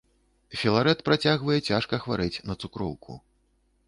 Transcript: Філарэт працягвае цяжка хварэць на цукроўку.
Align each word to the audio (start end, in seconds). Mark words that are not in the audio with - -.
Філарэт 0.59 1.03
працягвае 1.09 1.57
цяжка 1.67 1.99
хварэць 2.05 2.43
на 2.53 2.57
цукроўку. 2.65 3.19